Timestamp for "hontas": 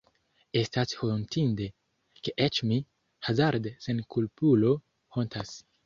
5.19-5.59